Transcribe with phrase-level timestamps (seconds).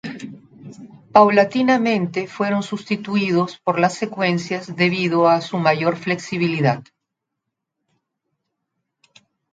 [1.13, 6.83] Paulatinamente fueron sustituidos por las secuencias debido a su mayor flexibilidad.